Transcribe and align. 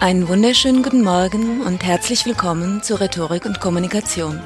Einen 0.00 0.28
wunderschönen 0.28 0.84
guten 0.84 1.02
Morgen 1.02 1.60
und 1.62 1.82
herzlich 1.82 2.24
willkommen 2.24 2.84
zu 2.84 3.00
Rhetorik 3.00 3.44
und 3.46 3.58
Kommunikation. 3.60 4.40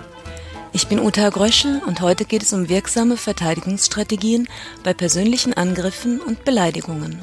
Ich 0.73 0.87
bin 0.87 0.99
Uta 0.99 1.29
Gröschel 1.29 1.83
und 1.87 2.01
heute 2.01 2.25
geht 2.25 2.43
es 2.43 2.55
um 2.55 2.71
wirksame 2.71 3.19
Verteidigungsstrategien 3.19 4.49
bei 4.83 4.95
persönlichen 4.95 5.53
Angriffen 5.53 6.23
und 6.23 6.47
Beleidigungen. 6.47 7.19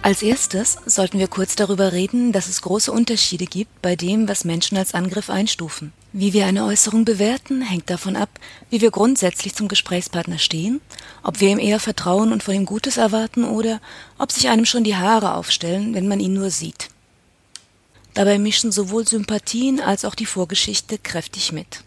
Als 0.00 0.22
erstes 0.22 0.78
sollten 0.86 1.18
wir 1.18 1.28
kurz 1.28 1.56
darüber 1.56 1.92
reden, 1.92 2.32
dass 2.32 2.48
es 2.48 2.62
große 2.62 2.90
Unterschiede 2.90 3.44
gibt 3.44 3.82
bei 3.82 3.96
dem, 3.96 4.30
was 4.30 4.46
Menschen 4.46 4.78
als 4.78 4.94
Angriff 4.94 5.28
einstufen. 5.28 5.92
Wie 6.14 6.32
wir 6.32 6.46
eine 6.46 6.64
Äußerung 6.64 7.04
bewerten, 7.04 7.60
hängt 7.60 7.90
davon 7.90 8.16
ab, 8.16 8.30
wie 8.70 8.80
wir 8.80 8.90
grundsätzlich 8.90 9.54
zum 9.54 9.68
Gesprächspartner 9.68 10.38
stehen, 10.38 10.80
ob 11.22 11.40
wir 11.42 11.50
ihm 11.50 11.58
eher 11.58 11.80
vertrauen 11.80 12.32
und 12.32 12.42
von 12.42 12.54
ihm 12.54 12.64
Gutes 12.64 12.96
erwarten 12.96 13.44
oder 13.44 13.82
ob 14.16 14.32
sich 14.32 14.48
einem 14.48 14.64
schon 14.64 14.84
die 14.84 14.96
Haare 14.96 15.34
aufstellen, 15.34 15.92
wenn 15.92 16.08
man 16.08 16.20
ihn 16.20 16.32
nur 16.32 16.48
sieht. 16.48 16.88
Dabei 18.16 18.38
mischen 18.38 18.72
sowohl 18.72 19.06
Sympathien 19.06 19.78
als 19.78 20.06
auch 20.06 20.14
die 20.14 20.24
Vorgeschichte 20.24 20.96
kräftig 20.96 21.52
mit. 21.52 21.84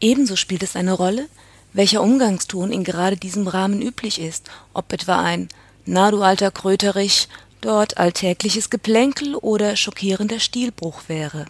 Ebenso 0.00 0.36
spielt 0.36 0.62
es 0.62 0.76
eine 0.76 0.92
Rolle, 0.92 1.28
welcher 1.72 2.00
Umgangston 2.00 2.70
in 2.70 2.84
gerade 2.84 3.16
diesem 3.16 3.48
Rahmen 3.48 3.82
üblich 3.82 4.20
ist, 4.20 4.48
ob 4.72 4.92
etwa 4.92 5.20
ein 5.20 5.48
Na 5.84 6.12
du 6.12 6.22
alter 6.22 6.52
Kröterich 6.52 7.26
dort 7.60 7.98
alltägliches 7.98 8.70
Geplänkel 8.70 9.34
oder 9.34 9.74
schockierender 9.74 10.38
Stilbruch 10.38 11.02
wäre. 11.08 11.46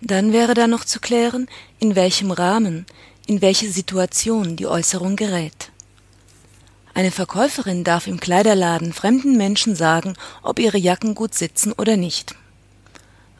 Dann 0.00 0.32
wäre 0.32 0.54
da 0.54 0.66
noch 0.66 0.84
zu 0.84 0.98
klären, 0.98 1.46
in 1.78 1.94
welchem 1.94 2.32
Rahmen, 2.32 2.86
in 3.28 3.40
welche 3.40 3.70
Situation 3.70 4.56
die 4.56 4.66
Äußerung 4.66 5.14
gerät. 5.14 5.70
Eine 6.96 7.10
Verkäuferin 7.10 7.82
darf 7.82 8.06
im 8.06 8.20
Kleiderladen 8.20 8.92
fremden 8.92 9.36
Menschen 9.36 9.74
sagen, 9.74 10.14
ob 10.42 10.60
ihre 10.60 10.78
Jacken 10.78 11.16
gut 11.16 11.34
sitzen 11.34 11.72
oder 11.72 11.96
nicht. 11.96 12.36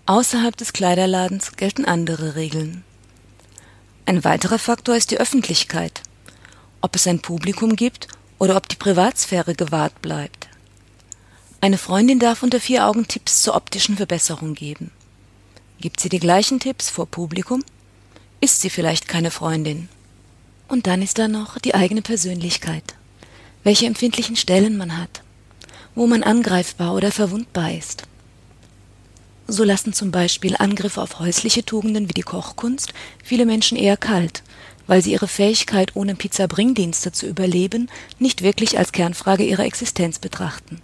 Außerhalb 0.06 0.56
des 0.56 0.72
Kleiderladens 0.72 1.52
gelten 1.52 1.84
andere 1.84 2.34
Regeln. 2.34 2.82
Ein 4.06 4.25
weiterer 4.25 4.58
Faktor 4.58 4.97
ist 4.97 5.12
die 5.12 5.19
Öffentlichkeit. 5.19 6.02
Ob 6.80 6.97
es 6.97 7.06
ein 7.06 7.20
Publikum 7.20 7.77
gibt 7.77 8.08
oder 8.41 8.56
ob 8.56 8.69
die 8.69 8.77
Privatsphäre 8.77 9.55
gewahrt 9.55 10.02
bleibt. 10.02 10.48
Eine 11.60 11.78
Freundin 11.78 12.19
darf 12.19 12.42
unter 12.42 12.58
vier 12.58 12.86
Augen 12.86 13.06
Tipps 13.06 13.41
zur 13.41 13.55
optischen 13.55 13.97
Verbesserung 13.97 14.55
geben. 14.55 14.91
Gibt 15.78 16.00
sie 16.00 16.08
die 16.08 16.19
gleichen 16.19 16.58
Tipps 16.58 16.91
vor 16.91 17.06
Publikum? 17.06 17.64
Ist 18.41 18.60
sie 18.60 18.69
vielleicht 18.69 19.06
keine 19.06 19.30
Freundin? 19.30 19.88
Und 20.66 20.88
dann 20.88 21.02
ist 21.02 21.19
da 21.19 21.28
noch 21.28 21.58
die 21.60 21.77
eigene 21.77 22.02
Persönlichkeit 22.02 22.97
welche 23.65 23.87
empfindlichen 23.87 24.37
Stellen 24.37 24.77
man 24.77 24.97
hat, 24.97 25.23
wo 25.95 26.07
man 26.07 26.23
angreifbar 26.23 26.95
oder 26.95 27.11
verwundbar 27.11 27.73
ist. 27.73 28.05
So 29.47 29.65
lassen 29.65 29.93
zum 29.93 30.11
Beispiel 30.11 30.56
Angriffe 30.56 31.03
auf 31.03 31.19
häusliche 31.19 31.65
Tugenden 31.65 32.09
wie 32.09 32.15
die 32.15 32.23
Kochkunst 32.23 32.95
viele 33.23 33.45
Menschen 33.45 33.77
eher 33.77 33.97
kalt, 33.97 34.43
weil 34.87 35.03
sie 35.03 35.12
ihre 35.12 35.29
Fähigkeit, 35.29 35.97
ohne 35.97 36.15
Pizza-Bringdienste 36.15 37.12
zu 37.12 37.27
überleben, 37.27 37.91
nicht 38.19 38.43
wirklich 38.43 38.79
als 38.79 38.93
Kernfrage 38.93 39.45
ihrer 39.45 39.65
Existenz 39.65 40.19
betrachten. 40.19 40.81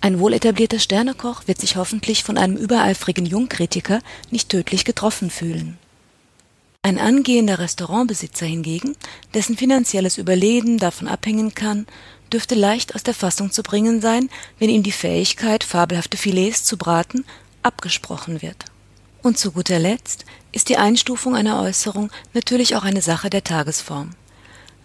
Ein 0.00 0.18
wohletablierter 0.18 0.80
Sternekoch 0.80 1.46
wird 1.46 1.60
sich 1.60 1.76
hoffentlich 1.76 2.24
von 2.24 2.36
einem 2.36 2.56
übereifrigen 2.56 3.26
Jungkritiker 3.26 4.00
nicht 4.32 4.48
tödlich 4.48 4.84
getroffen 4.84 5.30
fühlen. 5.30 5.78
Ein 6.84 6.98
angehender 6.98 7.60
Restaurantbesitzer 7.60 8.44
hingegen, 8.44 8.96
dessen 9.34 9.56
finanzielles 9.56 10.18
Überleben 10.18 10.78
davon 10.78 11.06
abhängen 11.06 11.54
kann, 11.54 11.86
dürfte 12.32 12.56
leicht 12.56 12.96
aus 12.96 13.04
der 13.04 13.14
Fassung 13.14 13.52
zu 13.52 13.62
bringen 13.62 14.00
sein, 14.00 14.28
wenn 14.58 14.68
ihm 14.68 14.82
die 14.82 14.90
Fähigkeit, 14.90 15.62
fabelhafte 15.62 16.16
Filets 16.16 16.64
zu 16.64 16.76
braten, 16.76 17.24
abgesprochen 17.62 18.42
wird. 18.42 18.64
Und 19.22 19.38
zu 19.38 19.52
guter 19.52 19.78
Letzt 19.78 20.24
ist 20.50 20.70
die 20.70 20.76
Einstufung 20.76 21.36
einer 21.36 21.62
Äußerung 21.62 22.10
natürlich 22.34 22.74
auch 22.74 22.82
eine 22.82 23.00
Sache 23.00 23.30
der 23.30 23.44
Tagesform. 23.44 24.16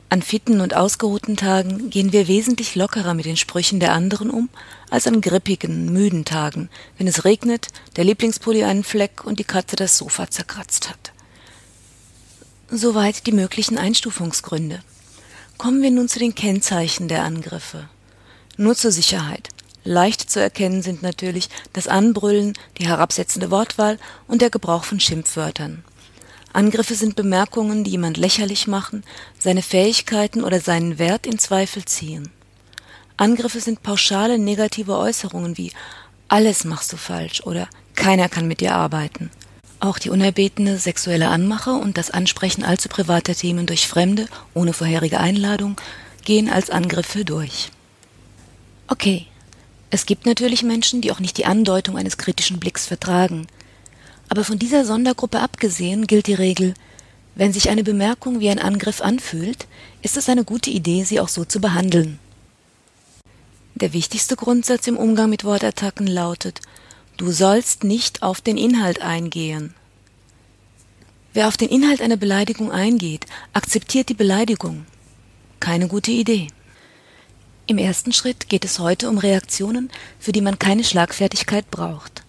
An 0.09 0.21
fitten 0.21 0.61
und 0.61 0.75
ausgeruhten 0.75 1.35
Tagen 1.35 1.89
gehen 1.89 2.11
wir 2.11 2.27
wesentlich 2.27 2.75
lockerer 2.75 3.15
mit 3.15 3.25
den 3.25 3.37
Sprüchen 3.37 3.79
der 3.79 3.93
anderen 3.93 4.29
um, 4.29 4.49
als 4.91 5.07
an 5.07 5.19
grippigen, 5.19 5.91
müden 5.91 6.25
Tagen, 6.25 6.69
wenn 6.99 7.07
es 7.07 7.25
regnet, 7.25 7.69
der 7.95 8.03
Lieblingspulli 8.03 8.65
einen 8.65 8.83
Fleck 8.83 9.25
und 9.25 9.39
die 9.39 9.45
Katze 9.45 9.75
das 9.75 9.97
Sofa 9.97 10.29
zerkratzt 10.29 10.91
hat. 10.91 11.11
Soweit 12.69 13.25
die 13.27 13.31
möglichen 13.31 13.77
Einstufungsgründe. 13.77 14.81
Kommen 15.57 15.81
wir 15.81 15.89
nun 15.89 16.09
zu 16.09 16.19
den 16.19 16.35
Kennzeichen 16.35 17.07
der 17.07 17.23
Angriffe. 17.23 17.87
Nur 18.57 18.75
zur 18.75 18.91
Sicherheit. 18.91 19.47
Leicht 19.85 20.29
zu 20.29 20.41
erkennen 20.41 20.81
sind 20.81 21.01
natürlich 21.01 21.47
das 21.71 21.87
Anbrüllen, 21.87 22.51
die 22.77 22.85
herabsetzende 22.85 23.51
Wortwahl 23.51 23.97
und 24.27 24.41
der 24.41 24.49
Gebrauch 24.49 24.83
von 24.83 24.99
Schimpfwörtern. 24.99 25.85
Angriffe 26.51 26.95
sind 26.95 27.15
Bemerkungen, 27.15 27.85
die 27.85 27.91
jemand 27.91 28.17
lächerlich 28.17 28.67
machen, 28.67 29.05
seine 29.39 29.61
Fähigkeiten 29.61 30.43
oder 30.43 30.59
seinen 30.59 30.99
Wert 30.99 31.25
in 31.25 31.39
Zweifel 31.39 31.85
ziehen. 31.85 32.29
Angriffe 33.15 33.61
sind 33.61 33.81
pauschale 33.81 34.37
negative 34.37 34.97
Äußerungen 34.97 35.57
wie 35.57 35.71
alles 36.27 36.65
machst 36.65 36.91
du 36.91 36.97
falsch 36.97 37.41
oder 37.45 37.69
keiner 37.95 38.27
kann 38.27 38.45
mit 38.45 38.59
dir 38.59 38.75
arbeiten. 38.75 39.31
Auch 39.79 39.99
die 39.99 40.09
unerbetene 40.09 40.79
sexuelle 40.79 41.29
Anmache 41.29 41.71
und 41.71 41.97
das 41.97 42.09
Ansprechen 42.09 42.63
allzu 42.63 42.89
privater 42.89 43.35
Themen 43.35 43.67
durch 43.67 43.87
Fremde 43.87 44.27
ohne 44.53 44.73
vorherige 44.73 45.19
Einladung 45.19 45.75
gehen 46.25 46.49
als 46.49 46.69
Angriffe 46.69 47.23
durch. 47.23 47.69
Okay, 48.87 49.27
es 49.89 50.05
gibt 50.05 50.25
natürlich 50.25 50.63
Menschen, 50.63 51.01
die 51.01 51.11
auch 51.11 51.19
nicht 51.19 51.37
die 51.37 51.45
Andeutung 51.45 51.97
eines 51.97 52.17
kritischen 52.17 52.59
Blicks 52.59 52.87
vertragen. 52.87 53.47
Aber 54.29 54.43
von 54.43 54.59
dieser 54.59 54.83
Sondergruppe 54.83 55.39
abgesehen 55.39 56.07
gilt 56.07 56.27
die 56.27 56.33
Regel, 56.33 56.73
wenn 57.35 57.53
sich 57.53 57.69
eine 57.69 57.83
Bemerkung 57.83 58.39
wie 58.39 58.49
ein 58.49 58.59
Angriff 58.59 58.99
anfühlt, 58.99 59.67
ist 60.01 60.17
es 60.17 60.27
eine 60.27 60.43
gute 60.43 60.71
Idee, 60.71 61.03
sie 61.03 61.19
auch 61.19 61.29
so 61.29 61.45
zu 61.45 61.61
behandeln. 61.61 62.17
Der 63.75 63.93
wichtigste 63.93 64.35
Grundsatz 64.35 64.87
im 64.87 64.97
Umgang 64.97 65.29
mit 65.29 65.43
Wortattacken 65.43 66.07
lautet, 66.07 66.61
Du 67.17 67.31
sollst 67.31 67.83
nicht 67.83 68.21
auf 68.21 68.41
den 68.41 68.57
Inhalt 68.57 69.01
eingehen. 69.01 69.73
Wer 71.33 71.47
auf 71.47 71.57
den 71.57 71.67
Inhalt 71.67 71.99
einer 71.99 72.15
Beleidigung 72.15 72.71
eingeht, 72.71 73.25
akzeptiert 73.53 74.09
die 74.09 74.13
Beleidigung. 74.13 74.85
Keine 75.59 75.87
gute 75.87 76.11
Idee. 76.11 76.49
Im 77.65 77.79
ersten 77.79 78.13
Schritt 78.13 78.49
geht 78.49 78.63
es 78.65 78.77
heute 78.77 79.09
um 79.09 79.17
Reaktionen, 79.17 79.89
für 80.19 80.31
die 80.31 80.41
man 80.41 80.59
keine 80.59 80.83
Schlagfertigkeit 80.83 81.71
braucht. 81.71 82.23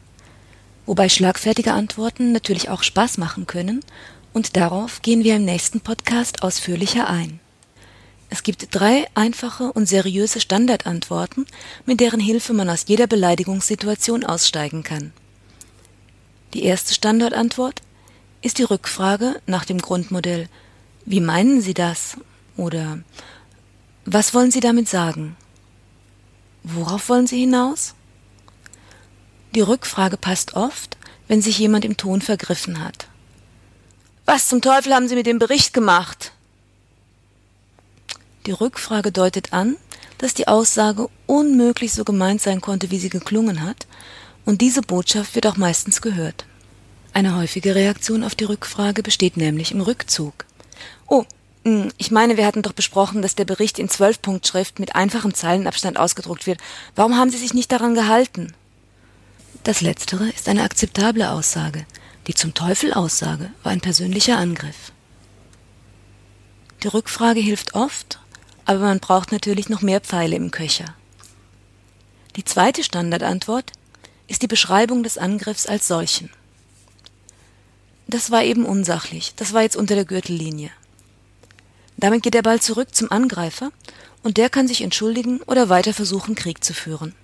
Wobei 0.87 1.11
schlagfertige 1.11 1.75
Antworten 1.75 2.33
natürlich 2.33 2.71
auch 2.71 2.83
Spaß 2.83 3.19
machen 3.19 3.47
können, 3.47 3.85
und 4.33 4.57
darauf 4.57 5.03
gehen 5.03 5.23
wir 5.23 5.37
im 5.37 5.45
nächsten 5.45 5.83
Podcast 5.83 6.43
ausführlicher 6.43 7.11
ein. 7.11 7.41
Es 8.31 8.43
gibt 8.43 8.75
drei 8.75 9.07
einfache 9.15 9.73
und 9.73 9.89
seriöse 9.89 10.41
Standardantworten, 10.41 11.47
mit 11.87 12.01
deren 12.01 12.21
Hilfe 12.21 12.53
man 12.53 12.69
aus 12.69 12.85
jeder 12.87 13.07
Beleidigungssituation 13.07 14.25
aussteigen 14.25 14.83
kann. 14.83 15.13
Die 16.55 16.65
erste 16.65 16.95
Standardantwort 16.95 17.81
ist 18.43 18.59
die 18.59 18.65
Rückfrage 18.65 19.41
nach 19.47 19.65
dem 19.65 19.79
Grundmodell 19.81 20.49
Wie 21.05 21.21
meinen 21.21 21.61
Sie 21.61 21.75
das? 21.75 22.17
oder 22.57 22.99
Was 24.05 24.35
wollen 24.35 24.51
Sie 24.51 24.61
damit 24.61 24.89
sagen? 24.89 25.37
Worauf 26.63 27.09
wollen 27.09 27.27
Sie 27.27 27.41
hinaus? 27.41 27.95
Die 29.55 29.61
Rückfrage 29.61 30.17
passt 30.17 30.55
oft, 30.55 30.99
wenn 31.29 31.41
sich 31.41 31.59
jemand 31.59 31.85
im 31.85 31.97
Ton 31.97 32.21
vergriffen 32.21 32.85
hat. 32.85 33.09
Was 34.27 34.49
zum 34.49 34.61
Teufel 34.61 34.95
haben 34.95 35.09
Sie 35.09 35.15
mit 35.15 35.27
dem 35.27 35.39
Bericht 35.39 35.73
gemacht? 35.73 36.33
Die 38.49 38.53
Rückfrage 38.53 39.13
deutet 39.13 39.53
an, 39.53 39.77
dass 40.17 40.33
die 40.33 40.49
Aussage 40.49 41.11
unmöglich 41.27 41.93
so 41.93 42.03
gemeint 42.03 42.41
sein 42.41 42.63
konnte, 42.63 42.91
wie 42.91 42.99
sie 42.99 43.11
geklungen 43.11 43.63
hat, 43.63 43.87
und 44.47 44.63
diese 44.63 44.81
Botschaft 44.81 45.35
wird 45.35 45.47
auch 45.47 45.59
meistens 45.59 46.01
gehört. 46.01 46.47
Eine 47.13 47.37
häufige 47.37 47.75
Reaktion 47.75 48.25
auf 48.25 48.35
die 48.35 48.45
Rückfrage 48.45 49.03
besteht 49.03 49.37
nämlich 49.37 49.71
im 49.71 49.83
Rückzug. 49.83 50.47
Oh, 51.07 51.27
hm, 51.67 51.93
ich 51.99 52.11
meine, 52.11 52.39
wir 52.39 52.47
hatten 52.47 52.63
doch 52.63 52.73
besprochen, 52.73 53.21
dass 53.21 53.35
der 53.35 53.45
Bericht 53.45 53.79
in 53.79 53.91
Zwölfpunktschrift 53.91 54.79
mit 54.79 54.95
einfachem 54.95 55.35
Zeilenabstand 55.35 55.99
ausgedruckt 55.99 56.47
wird. 56.47 56.59
Warum 56.97 57.19
haben 57.19 57.29
Sie 57.29 57.37
sich 57.37 57.53
nicht 57.53 57.71
daran 57.71 57.95
gehalten? 57.95 58.55
Das 59.63 59.83
Letztere 59.83 60.27
ist 60.31 60.49
eine 60.49 60.63
akzeptable 60.63 61.33
Aussage. 61.33 61.85
Die 62.29 62.35
zum 62.35 62.55
Teufel 62.55 62.95
Aussage 62.95 63.51
war 63.63 63.73
ein 63.73 63.83
persönlicher 63.83 64.39
Angriff. 64.39 64.91
Die 66.83 66.89
Rückfrage 66.89 67.41
hilft 67.41 67.75
oft, 67.75 68.21
aber 68.69 68.81
man 68.81 69.01
braucht 69.01 69.33
natürlich 69.33 69.71
noch 69.71 69.81
mehr 69.81 70.03
Pfeile 70.03 70.37
im 70.37 70.51
Köcher. 70.51 70.95
Die 72.37 72.45
zweite 72.45 72.85
Standardantwort 72.85 73.73
ist 74.27 74.43
die 74.43 74.47
Beschreibung 74.47 75.03
des 75.03 75.17
Angriffs 75.17 75.65
als 75.65 75.89
solchen. 75.89 76.29
Das 78.09 78.31
war 78.31 78.45
eben 78.45 78.67
unsachlich, 78.67 79.33
das 79.37 79.55
war 79.55 79.63
jetzt 79.63 79.77
unter 79.77 79.95
der 79.95 80.05
Gürtellinie. 80.05 80.71
Damit 81.97 82.23
geht 82.23 82.35
der 82.35 82.43
Ball 82.43 82.61
zurück 82.61 82.95
zum 82.95 83.11
Angreifer 83.11 83.73
und 84.23 84.37
der 84.37 84.51
kann 84.51 84.69
sich 84.69 84.83
entschuldigen 84.83 85.41
oder 85.47 85.71
weiter 85.71 85.95
versuchen, 85.95 86.35
Krieg 86.35 86.63
zu 86.63 86.75
führen. 86.75 87.15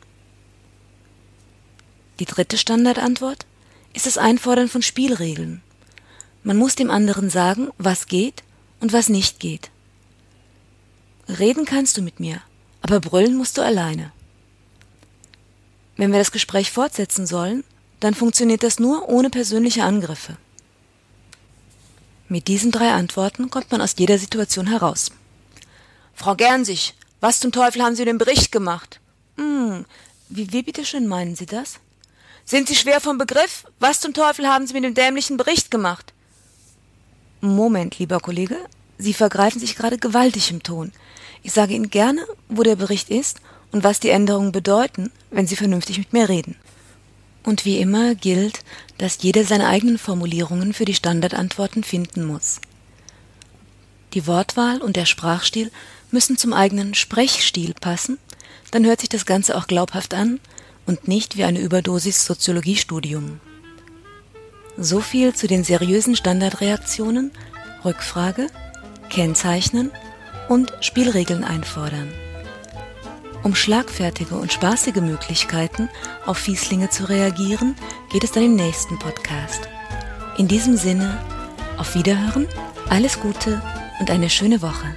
Die 2.21 2.25
dritte 2.25 2.57
Standardantwort 2.57 3.45
ist 3.93 4.07
das 4.07 4.17
Einfordern 4.17 4.69
von 4.69 4.81
Spielregeln. 4.81 5.61
Man 6.43 6.57
muss 6.57 6.75
dem 6.75 6.91
anderen 6.91 7.29
sagen, 7.29 7.69
was 7.77 8.07
geht 8.07 8.43
und 8.81 8.95
was 8.95 9.11
nicht 9.11 9.41
geht. 9.41 9.71
Reden 11.29 11.65
kannst 11.65 11.97
du 11.97 12.03
mit 12.03 12.21
mir, 12.21 12.41
aber 12.83 13.01
brüllen 13.01 13.37
musst 13.37 13.57
du 13.57 13.63
alleine. 13.63 14.13
Wenn 15.97 16.13
wir 16.13 16.19
das 16.19 16.33
Gespräch 16.33 16.71
fortsetzen 16.71 17.27
sollen, 17.27 17.65
dann 18.01 18.15
funktioniert 18.15 18.63
das 18.63 18.79
nur 18.79 19.09
ohne 19.09 19.31
persönliche 19.31 19.85
Angriffe. 19.85 20.37
Mit 22.29 22.49
diesen 22.49 22.71
drei 22.71 22.93
Antworten 22.93 23.51
kommt 23.51 23.71
man 23.71 23.81
aus 23.81 23.95
jeder 23.97 24.19
Situation 24.19 24.67
heraus. 24.67 25.13
Frau 26.15 26.35
Gernsich, 26.35 26.95
was 27.21 27.41
zum 27.41 27.53
Teufel 27.53 27.83
haben 27.83 27.97
Sie 27.97 28.05
den 28.05 28.19
Bericht 28.19 28.53
gemacht? 28.53 29.01
Hm, 29.37 29.85
wie, 30.29 30.53
wie 30.53 30.63
bitteschön 30.63 31.07
meinen 31.07 31.37
Sie 31.37 31.47
das? 31.47 31.81
Sind 32.45 32.69
Sie 32.69 32.77
schwer 32.77 33.01
vom 33.01 33.19
Begriff? 33.19 33.67
Was 33.79 34.01
zum 34.01 34.13
Teufel 34.13 34.47
haben 34.47 34.67
Sie 34.67 34.75
mit 34.75 34.85
dem 34.85 34.95
dämlichen 34.95 35.37
Bericht 35.37 35.71
gemacht? 35.71 36.13
Moment, 37.41 37.99
lieber 37.99 38.21
Kollege, 38.21 38.59
Sie 39.05 39.13
vergreifen 39.13 39.61
sich 39.61 39.77
gerade 39.77 39.99
gewaltig 39.99 40.51
im 40.51 40.63
Ton. 40.63 40.91
Ich 41.43 41.53
sage 41.53 41.75
Ihnen 41.75 41.91
gerne, 41.91 42.27
wo 42.49 42.63
der 42.63 42.75
Bericht 42.75 43.11
ist 43.11 43.43
und 43.71 43.85
was 43.85 44.01
die 44.01 44.09
Änderungen 44.09 44.51
bedeuten, 44.51 45.13
wenn 45.31 45.47
Sie 45.47 45.57
vernünftig 45.57 45.99
mit 45.99 46.15
mir 46.15 46.31
reden. 46.31 46.57
Und 47.43 47.67
wie 47.67 47.77
immer 47.81 48.15
gilt, 48.15 48.61
dass 48.97 49.19
jeder 49.21 49.45
seine 49.45 49.69
eigenen 49.69 49.99
Formulierungen 49.99 50.73
für 50.73 50.87
die 50.87 50.95
Standardantworten 50.95 51.85
finden 51.85 52.25
muss. 52.25 52.63
Die 54.15 54.27
Wortwahl 54.27 54.81
und 54.81 54.97
der 54.97 55.05
Sprachstil 55.05 55.71
müssen 56.11 56.39
zum 56.39 56.55
eigenen 56.55 56.95
Sprechstil 56.95 57.75
passen, 57.79 58.17
dann 58.71 58.87
hört 58.87 59.01
sich 59.01 59.11
das 59.11 59.27
Ganze 59.27 59.55
auch 59.59 59.67
glaubhaft 59.67 60.15
an 60.15 60.41
und 60.87 61.09
nicht 61.09 61.37
wie 61.37 61.45
eine 61.45 61.61
Überdosis 61.61 62.25
Soziologiestudium. 62.25 63.39
So 64.79 65.03
viel 65.03 65.35
zu 65.35 65.47
den 65.47 65.63
seriösen 65.63 66.17
Standardreaktionen, 66.17 67.33
Rückfrage, 67.85 68.47
Kennzeichnen 69.11 69.91
und 70.49 70.73
Spielregeln 70.81 71.45
einfordern. 71.45 72.13
Um 73.43 73.55
schlagfertige 73.55 74.37
und 74.37 74.53
spaßige 74.53 74.97
Möglichkeiten 74.97 75.91
auf 76.25 76.39
Fieslinge 76.39 76.89
zu 76.89 77.09
reagieren, 77.09 77.77
geht 78.11 78.25
es 78.25 78.33
dann 78.33 78.45
im 78.45 78.57
nächsten 78.57 78.99
Podcast. 78.99 79.69
In 80.39 80.49
diesem 80.49 80.77
Sinne, 80.77 81.21
auf 81.77 81.95
Wiederhören, 81.95 82.49
alles 82.89 83.21
Gute 83.21 83.61
und 84.01 84.11
eine 84.11 84.31
schöne 84.31 84.63
Woche. 84.63 84.95